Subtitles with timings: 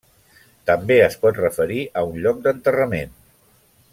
[0.69, 3.17] També es pot referir a un lloc d'enterrament.